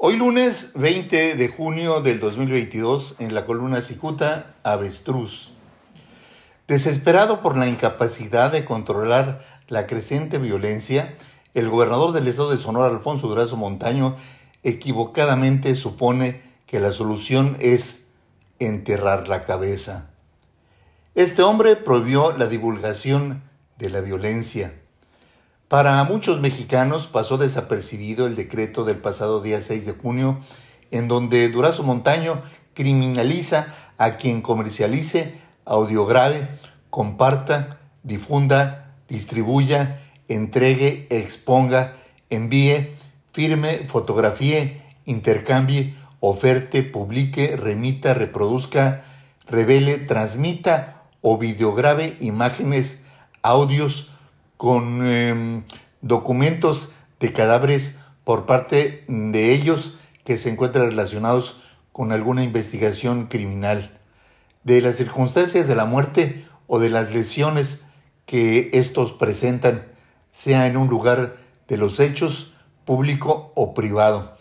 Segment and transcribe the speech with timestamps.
[0.00, 5.50] Hoy lunes 20 de junio del 2022 en la columna Cicuta, Avestruz.
[6.68, 11.16] Desesperado por la incapacidad de controlar la creciente violencia,
[11.52, 14.14] el gobernador del estado de Sonora, Alfonso Durazo Montaño,
[14.62, 18.04] equivocadamente supone que la solución es
[18.60, 20.10] enterrar la cabeza.
[21.16, 23.42] Este hombre prohibió la divulgación
[23.78, 24.74] de la violencia
[25.68, 30.40] para muchos mexicanos pasó desapercibido el decreto del pasado día 6 de junio,
[30.90, 32.40] en donde Durazo Montaño
[32.72, 35.34] criminaliza a quien comercialice,
[35.66, 36.48] audiograve,
[36.88, 41.96] comparta, difunda, distribuya, entregue, exponga,
[42.30, 42.96] envíe,
[43.32, 49.04] firme, fotografíe, intercambie, oferte, publique, remita, reproduzca,
[49.46, 53.04] revele, transmita o videograve imágenes,
[53.42, 54.12] audios,
[54.58, 55.62] con em,
[56.02, 56.90] documentos
[57.20, 61.62] de cadáveres por parte de ellos que se encuentran relacionados
[61.92, 63.98] con alguna investigación criminal,
[64.64, 67.80] de las circunstancias de la muerte o de las lesiones
[68.26, 69.86] que estos presentan,
[70.32, 72.52] sea en un lugar de los hechos,
[72.84, 74.36] público o privado.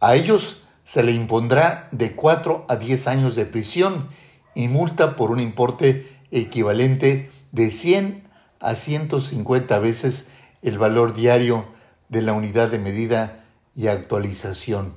[0.00, 4.08] A ellos se le impondrá de 4 a 10 años de prisión
[4.54, 8.25] y multa por un importe equivalente de 100
[8.60, 10.28] a 150 veces
[10.62, 11.66] el valor diario
[12.08, 14.94] de la unidad de medida y actualización.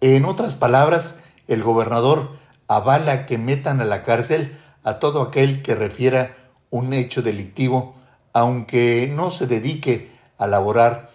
[0.00, 1.16] En otras palabras,
[1.48, 6.36] el gobernador avala que metan a la cárcel a todo aquel que refiera
[6.70, 7.96] un hecho delictivo,
[8.32, 11.10] aunque no se dedique a laborar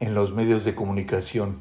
[0.00, 1.60] en los medios de comunicación.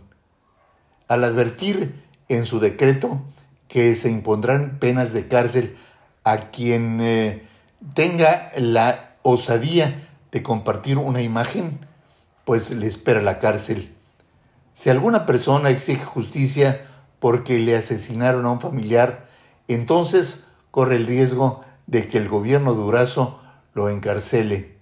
[1.07, 3.21] Al advertir en su decreto
[3.67, 5.77] que se impondrán penas de cárcel
[6.23, 7.47] a quien eh,
[7.93, 11.80] tenga la osadía de compartir una imagen,
[12.45, 13.94] pues le espera la cárcel.
[14.76, 16.86] Si alguna persona exige justicia
[17.20, 19.26] porque le asesinaron a un familiar,
[19.68, 23.40] entonces corre el riesgo de que el gobierno Durazo
[23.74, 24.75] lo encarcele.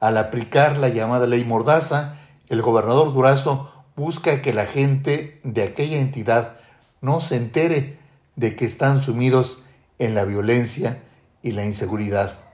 [0.00, 2.16] Al aplicar la llamada ley Mordaza,
[2.48, 6.56] el gobernador Durazo busca que la gente de aquella entidad
[7.00, 7.98] no se entere
[8.34, 9.64] de que están sumidos
[9.98, 11.02] en la violencia
[11.42, 12.45] y la inseguridad.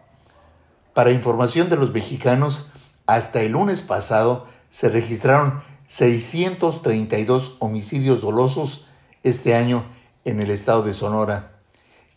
[0.94, 2.66] Para información de los mexicanos,
[3.06, 8.86] hasta el lunes pasado se registraron 632 homicidios dolosos
[9.22, 9.84] este año
[10.24, 11.52] en el estado de Sonora.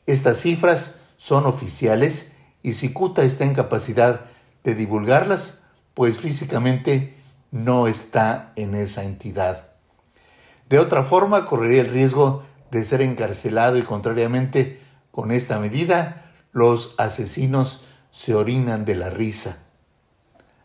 [0.05, 2.31] Estas cifras son oficiales
[2.63, 4.21] y Cicuta está en capacidad
[4.63, 5.59] de divulgarlas,
[5.93, 7.17] pues físicamente
[7.51, 9.69] no está en esa entidad.
[10.67, 14.81] De otra forma, correría el riesgo de ser encarcelado y contrariamente
[15.11, 17.83] con esta medida, los asesinos
[18.15, 19.57] se orinan de la risa.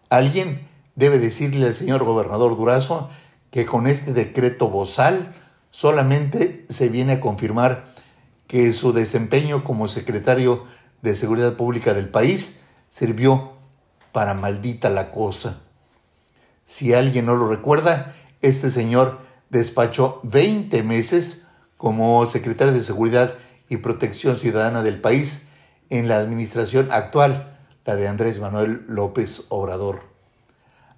[0.09, 3.11] Alguien debe decirle al señor gobernador Durazo
[3.51, 5.35] que con este decreto bozal
[5.73, 7.93] solamente se viene a confirmar
[8.47, 10.65] que su desempeño como secretario
[11.03, 13.55] de Seguridad Pública del país sirvió
[14.13, 15.61] para maldita la cosa.
[16.67, 19.19] Si alguien no lo recuerda, este señor
[19.49, 21.47] despachó 20 meses
[21.77, 23.35] como secretario de Seguridad
[23.69, 25.49] y Protección Ciudadana del país
[25.91, 30.05] en la administración actual, la de Andrés Manuel López Obrador.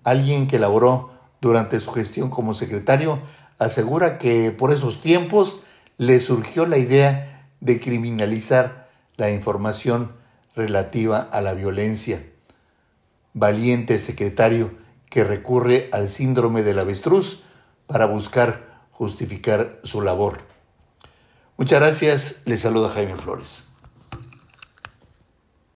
[0.05, 1.11] Alguien que laboró
[1.41, 3.21] durante su gestión como secretario
[3.59, 5.61] asegura que por esos tiempos
[5.99, 10.13] le surgió la idea de criminalizar la información
[10.55, 12.25] relativa a la violencia.
[13.35, 14.73] Valiente secretario
[15.09, 17.43] que recurre al síndrome del avestruz
[17.87, 20.41] para buscar justificar su labor.
[21.57, 23.72] Muchas gracias, le saluda Jaime Flores.